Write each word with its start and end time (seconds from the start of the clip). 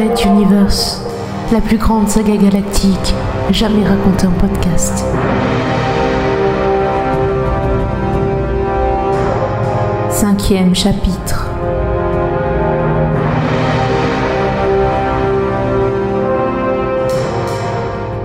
Universe, 0.00 1.02
la 1.52 1.60
plus 1.60 1.76
grande 1.76 2.08
saga 2.08 2.34
galactique 2.34 3.14
jamais 3.50 3.86
racontée 3.86 4.26
en 4.26 4.30
podcast. 4.30 5.04
Cinquième 10.08 10.74
chapitre. 10.74 11.50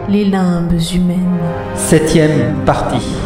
Les 0.08 0.24
limbes 0.24 0.80
humaines. 0.94 1.20
Septième 1.76 2.56
partie. 2.66 3.18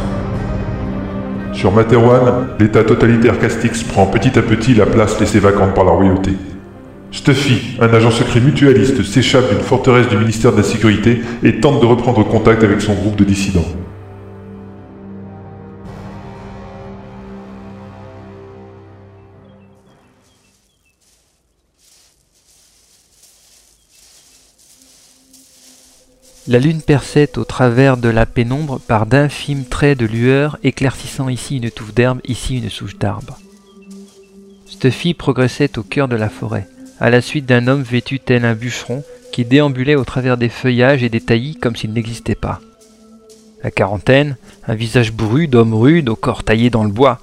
Sur 1.54 1.72
Materwan, 1.72 2.48
l'état 2.60 2.84
totalitaire 2.84 3.38
Castix 3.38 3.84
prend 3.84 4.08
petit 4.08 4.40
à 4.40 4.42
petit 4.42 4.74
la 4.74 4.88
place 4.88 5.20
laissée 5.20 5.40
vacante 5.40 5.76
par 5.76 5.84
la 5.84 5.92
royauté. 5.92 6.32
Stuffy, 7.12 7.76
un 7.82 7.92
agent 7.92 8.12
secret 8.12 8.40
mutualiste, 8.40 9.04
s'échappe 9.04 9.50
d'une 9.50 9.64
forteresse 9.64 10.08
du 10.08 10.18
ministère 10.18 10.52
de 10.52 10.58
la 10.58 10.64
Sécurité 10.64 11.22
et 11.44 11.60
tente 11.60 11.82
de 11.82 11.86
reprendre 11.86 12.24
contact 12.24 12.64
avec 12.64 12.82
son 12.82 12.94
groupe 12.94 13.16
de 13.16 13.24
dissidents. 13.24 13.66
La 26.48 26.58
lune 26.58 26.82
perçait 26.82 27.38
au 27.38 27.44
travers 27.44 27.98
de 27.98 28.10
la 28.10 28.26
pénombre 28.26 28.80
par 28.80 29.06
d'infimes 29.06 29.66
traits 29.66 30.00
de 30.00 30.08
lueur 30.08 30.58
éclaircissant 30.64 31.30
ici 31.30 31.58
une 31.58 31.70
touffe 31.70 31.94
d'herbe, 31.94 32.22
ici 32.26 32.58
une 32.58 32.72
souche 32.72 32.98
d'arbre. 32.98 33.38
Stuffy 34.66 35.14
progressait 35.14 35.78
au 35.78 35.84
cœur 35.84 36.08
de 36.08 36.16
la 36.16 36.30
forêt, 36.30 36.68
à 37.00 37.10
la 37.10 37.22
suite 37.22 37.46
d'un 37.46 37.68
homme 37.68 37.84
vêtu 37.84 38.20
tel 38.20 38.46
un 38.46 38.56
bûcheron 38.56 39.04
qui 39.32 39.46
déambulait 39.46 39.96
au 39.96 40.04
travers 40.04 40.38
des 40.38 40.50
feuillages 40.50 41.04
et 41.04 41.10
des 41.10 41.22
taillis 41.22 41.56
comme 41.56 41.76
s'il 41.76 41.94
n'existait 41.94 42.36
pas. 42.36 42.60
La 43.64 43.72
quarantaine, 43.72 44.38
un 44.68 44.76
visage 44.76 45.12
bourru 45.12 45.48
d'homme 45.48 45.74
rude 45.74 46.10
au 46.10 46.16
corps 46.16 46.44
taillé 46.44 46.70
dans 46.70 46.84
le 46.84 46.92
bois. 46.92 47.20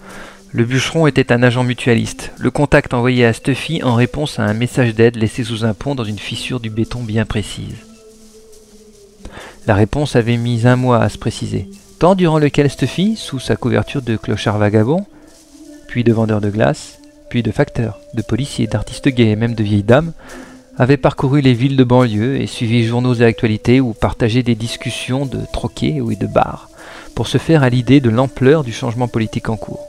Le 0.52 0.64
bûcheron 0.64 1.06
était 1.06 1.32
un 1.32 1.42
agent 1.42 1.64
mutualiste, 1.64 2.32
le 2.38 2.50
contact 2.50 2.94
envoyé 2.94 3.26
à 3.26 3.32
Stuffy 3.32 3.82
en 3.82 3.94
réponse 3.94 4.38
à 4.38 4.44
un 4.44 4.54
message 4.54 4.94
d'aide 4.94 5.16
laissé 5.16 5.44
sous 5.44 5.64
un 5.64 5.74
pont 5.74 5.94
dans 5.94 6.04
une 6.04 6.18
fissure 6.18 6.60
du 6.60 6.70
béton 6.70 7.02
bien 7.02 7.24
précise. 7.24 7.74
La 9.66 9.74
réponse 9.74 10.14
avait 10.14 10.36
mis 10.36 10.66
un 10.66 10.76
mois 10.76 11.02
à 11.02 11.08
se 11.08 11.18
préciser, 11.18 11.68
temps 11.98 12.14
durant 12.14 12.38
lequel 12.38 12.70
Stuffy, 12.70 13.16
sous 13.16 13.40
sa 13.40 13.56
couverture 13.56 14.02
de 14.02 14.16
clochard 14.16 14.58
vagabond, 14.58 15.04
puis 15.88 16.04
de 16.04 16.12
vendeur 16.12 16.40
de 16.40 16.50
glace, 16.50 17.00
puis 17.28 17.42
de 17.42 17.50
facteur, 17.50 18.00
de 18.14 18.22
policier, 18.22 18.66
d'artistes 18.66 19.08
gays 19.08 19.30
et 19.30 19.36
même 19.36 19.54
de 19.54 19.62
vieilles 19.62 19.82
dames, 19.82 20.12
avait 20.78 20.96
parcouru 20.96 21.40
les 21.40 21.54
villes 21.54 21.76
de 21.76 21.84
banlieue 21.84 22.40
et 22.40 22.46
suivi 22.46 22.84
journaux 22.84 23.14
et 23.14 23.24
actualités 23.24 23.80
ou 23.80 23.94
partagé 23.94 24.42
des 24.42 24.54
discussions 24.54 25.24
de 25.24 25.40
troquets 25.52 26.00
ou 26.00 26.14
de 26.14 26.26
bars, 26.26 26.68
pour 27.14 27.28
se 27.28 27.38
faire 27.38 27.62
à 27.62 27.70
l'idée 27.70 28.00
de 28.00 28.10
l'ampleur 28.10 28.62
du 28.62 28.72
changement 28.72 29.08
politique 29.08 29.48
en 29.48 29.56
cours. 29.56 29.88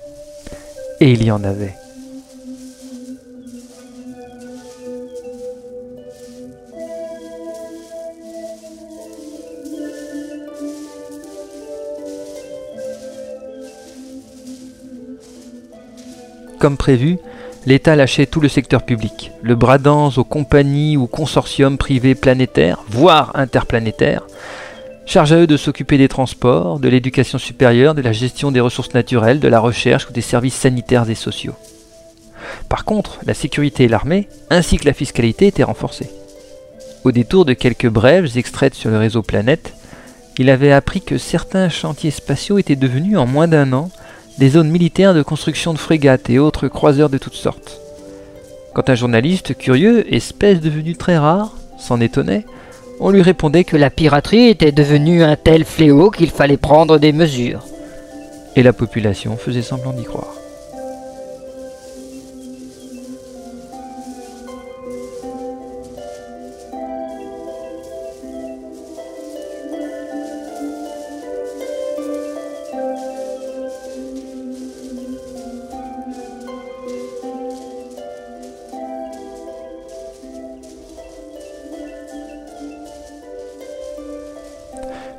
Et 1.00 1.12
il 1.12 1.24
y 1.24 1.32
en 1.32 1.44
avait. 1.44 1.76
Comme 16.60 16.78
prévu, 16.78 17.20
l'État 17.68 17.98
lâchait 17.98 18.28
tout 18.28 18.40
le 18.40 18.48
secteur 18.48 18.84
public, 18.84 19.34
le 19.42 19.54
bradant 19.54 20.10
aux 20.16 20.24
compagnies 20.24 20.96
ou 20.96 21.06
consortiums 21.06 21.78
privés 21.78 22.16
planétaires, 22.16 22.86
voire 22.88 23.34
interplanétaires, 23.36 24.26
charge 25.06 25.34
à 25.34 25.36
eux 25.36 25.48
de 25.48 25.58
s'occuper 25.58 25.98
des 25.98 26.08
transports, 26.08 26.80
de 26.80 26.88
l'éducation 26.88 27.38
supérieure, 27.38 27.94
de 27.94 28.02
la 28.02 28.14
gestion 28.14 28.54
des 28.54 28.62
ressources 28.62 28.94
naturelles, 28.94 29.42
de 29.42 29.50
la 29.50 29.60
recherche 29.60 30.08
ou 30.10 30.14
des 30.14 30.22
services 30.22 30.56
sanitaires 30.56 31.10
et 31.10 31.16
sociaux. 31.16 31.56
Par 32.70 32.86
contre, 32.86 33.20
la 33.26 33.34
sécurité 33.34 33.84
et 33.84 33.90
l'armée, 33.90 34.30
ainsi 34.50 34.78
que 34.78 34.86
la 34.86 34.94
fiscalité, 34.94 35.48
étaient 35.48 35.64
renforcées. 35.64 36.10
Au 37.04 37.12
détour 37.12 37.44
de 37.44 37.52
quelques 37.52 37.90
brèves 37.90 38.38
extraites 38.38 38.76
sur 38.76 38.92
le 38.92 38.98
réseau 38.98 39.24
Planète, 39.24 39.74
il 40.38 40.50
avait 40.50 40.72
appris 40.72 41.02
que 41.02 41.18
certains 41.18 41.68
chantiers 41.68 42.12
spatiaux 42.12 42.60
étaient 42.60 42.78
devenus 42.78 43.18
en 43.18 43.28
moins 43.28 43.50
d'un 43.50 43.74
an 43.74 43.90
des 44.38 44.50
zones 44.50 44.70
militaires 44.70 45.14
de 45.14 45.24
construction 45.24 45.74
de 45.74 45.80
frégates 45.80 46.30
et 46.30 46.40
autres 46.40 46.68
croiseurs 46.68 47.10
de 47.10 47.18
toutes 47.18 47.34
sortes. 47.34 47.80
Quand 48.74 48.90
un 48.90 48.96
journaliste 48.96 49.58
curieux, 49.58 50.14
espèce 50.14 50.60
devenue 50.60 50.96
très 50.96 51.18
rare, 51.18 51.56
s'en 51.80 52.00
étonnait, 52.00 52.46
on 53.00 53.10
lui 53.10 53.22
répondait 53.22 53.64
que 53.64 53.78
la 53.78 53.90
piraterie 53.90 54.48
était 54.48 54.72
devenue 54.72 55.24
un 55.24 55.36
tel 55.36 55.66
fléau 55.66 56.12
qu'il 56.12 56.30
fallait 56.30 56.58
prendre 56.58 56.98
des 56.98 57.12
mesures. 57.12 57.64
Et 58.56 58.64
la 58.64 58.74
population 58.74 59.38
faisait 59.38 59.62
semblant 59.62 59.94
d'y 59.94 60.04
croire. 60.04 60.34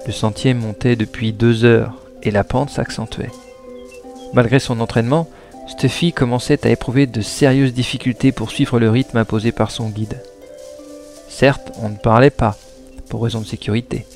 Le 0.09 0.15
sentier 0.15 0.55
montait 0.55 0.97
depuis 0.97 1.35
deux 1.35 1.67
heures 1.67 1.93
et 2.23 2.31
la 2.31 2.43
pente 2.43 2.71
s'accentuait. 2.71 3.31
Malgré 4.33 4.59
son 4.59 4.81
entraînement, 4.81 5.29
Stuffy 5.69 6.15
commençait 6.15 6.67
à 6.67 6.71
éprouver 6.71 7.07
de 7.07 7.21
sérieuses 7.21 7.75
difficultés 7.75 8.33
pour 8.33 8.51
suivre 8.51 8.81
le 8.81 8.89
rythme 8.89 9.19
imposé 9.19 9.53
par 9.53 9.71
son 9.71 9.91
guide. 9.91 10.23
Certes, 11.29 11.73
on 11.83 11.91
ne 11.91 11.97
parlait 11.97 12.31
pas, 12.31 12.57
pour 13.11 13.23
raison 13.23 13.43
de 13.43 13.47
sécurité, 13.47 14.07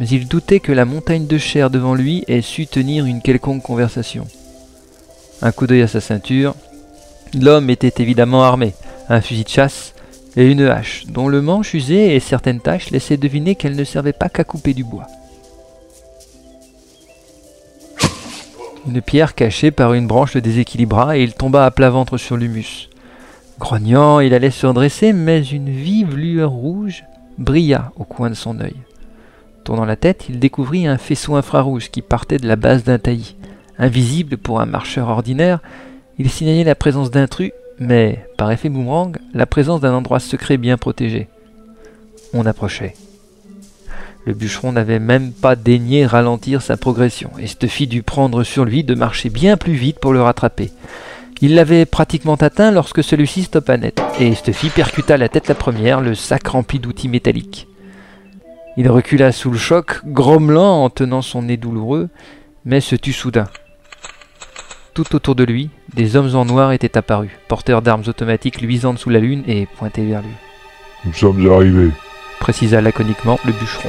mais 0.00 0.08
il 0.08 0.26
doutait 0.26 0.58
que 0.58 0.72
la 0.72 0.84
montagne 0.84 1.28
de 1.28 1.38
chair 1.38 1.70
devant 1.70 1.94
lui 1.94 2.24
ait 2.26 2.42
su 2.42 2.66
tenir 2.66 3.06
une 3.06 3.22
quelconque 3.22 3.62
conversation. 3.62 4.26
Un 5.40 5.52
coup 5.52 5.68
d'œil 5.68 5.82
à 5.82 5.86
sa 5.86 6.00
ceinture, 6.00 6.56
l'homme 7.32 7.70
était 7.70 8.02
évidemment 8.02 8.42
armé, 8.42 8.74
un 9.08 9.20
fusil 9.20 9.44
de 9.44 9.48
chasse 9.50 9.94
et 10.36 10.50
une 10.50 10.62
hache, 10.62 11.04
dont 11.06 11.28
le 11.28 11.42
manche 11.42 11.74
usé 11.74 12.16
et 12.16 12.18
certaines 12.18 12.60
taches 12.60 12.90
laissaient 12.90 13.16
deviner 13.16 13.54
qu'elle 13.54 13.76
ne 13.76 13.84
servait 13.84 14.12
pas 14.12 14.28
qu'à 14.28 14.42
couper 14.42 14.74
du 14.74 14.82
bois. 14.82 15.06
Une 18.88 19.02
pierre 19.02 19.34
cachée 19.34 19.70
par 19.70 19.92
une 19.92 20.06
branche 20.06 20.32
le 20.32 20.40
déséquilibra 20.40 21.18
et 21.18 21.22
il 21.22 21.34
tomba 21.34 21.66
à 21.66 21.70
plat 21.70 21.90
ventre 21.90 22.16
sur 22.16 22.38
l'humus. 22.38 22.88
Grognant, 23.58 24.20
il 24.20 24.32
allait 24.32 24.50
se 24.50 24.66
redresser, 24.66 25.12
mais 25.12 25.42
une 25.42 25.68
vive 25.68 26.16
lueur 26.16 26.50
rouge 26.50 27.04
brilla 27.36 27.92
au 27.96 28.04
coin 28.04 28.30
de 28.30 28.34
son 28.34 28.58
œil. 28.60 28.76
Tournant 29.62 29.84
la 29.84 29.96
tête, 29.96 30.24
il 30.30 30.38
découvrit 30.38 30.86
un 30.86 30.96
faisceau 30.96 31.36
infrarouge 31.36 31.90
qui 31.90 32.00
partait 32.00 32.38
de 32.38 32.48
la 32.48 32.56
base 32.56 32.82
d'un 32.82 32.98
taillis. 32.98 33.36
Invisible 33.78 34.38
pour 34.38 34.58
un 34.58 34.66
marcheur 34.66 35.08
ordinaire, 35.08 35.60
il 36.18 36.30
signalait 36.30 36.64
la 36.64 36.74
présence 36.74 37.10
d'intrus, 37.10 37.52
mais, 37.78 38.24
par 38.38 38.50
effet 38.50 38.70
boomerang, 38.70 39.18
la 39.34 39.44
présence 39.44 39.82
d'un 39.82 39.92
endroit 39.92 40.18
secret 40.18 40.56
bien 40.56 40.78
protégé. 40.78 41.28
On 42.32 42.46
approchait. 42.46 42.94
Le 44.28 44.34
bûcheron 44.34 44.72
n'avait 44.72 44.98
même 44.98 45.32
pas 45.32 45.56
daigné 45.56 46.04
ralentir 46.04 46.60
sa 46.60 46.76
progression, 46.76 47.30
et 47.38 47.46
Stuffy 47.46 47.86
dut 47.86 48.02
prendre 48.02 48.44
sur 48.44 48.66
lui 48.66 48.84
de 48.84 48.94
marcher 48.94 49.30
bien 49.30 49.56
plus 49.56 49.72
vite 49.72 50.00
pour 50.00 50.12
le 50.12 50.20
rattraper. 50.20 50.70
Il 51.40 51.54
l'avait 51.54 51.86
pratiquement 51.86 52.34
atteint 52.34 52.70
lorsque 52.70 53.02
celui-ci 53.02 53.44
stoppa 53.44 53.78
net, 53.78 54.02
et 54.20 54.34
Stuffy 54.34 54.68
percuta 54.68 55.16
la 55.16 55.30
tête 55.30 55.48
la 55.48 55.54
première, 55.54 56.02
le 56.02 56.14
sac 56.14 56.46
rempli 56.46 56.78
d'outils 56.78 57.08
métalliques. 57.08 57.68
Il 58.76 58.90
recula 58.90 59.32
sous 59.32 59.50
le 59.50 59.56
choc, 59.56 60.02
grommelant 60.04 60.84
en 60.84 60.90
tenant 60.90 61.22
son 61.22 61.40
nez 61.40 61.56
douloureux, 61.56 62.10
mais 62.66 62.82
se 62.82 62.96
tut 62.96 63.14
soudain. 63.14 63.48
Tout 64.92 65.16
autour 65.16 65.36
de 65.36 65.44
lui, 65.44 65.70
des 65.94 66.16
hommes 66.16 66.36
en 66.36 66.44
noir 66.44 66.72
étaient 66.72 66.98
apparus, 66.98 67.30
porteurs 67.48 67.80
d'armes 67.80 68.04
automatiques 68.06 68.60
luisantes 68.60 68.98
sous 68.98 69.08
la 69.08 69.20
lune 69.20 69.44
et 69.48 69.64
pointés 69.78 70.04
vers 70.04 70.20
lui. 70.20 70.34
Nous 71.06 71.14
sommes 71.14 71.50
arrivés, 71.50 71.92
précisa 72.40 72.82
laconiquement 72.82 73.40
le 73.46 73.52
bûcheron. 73.52 73.88